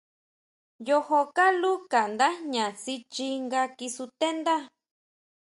[0.87, 4.55] Yojo kalú ka ndá jña tsichi nga kisutendá.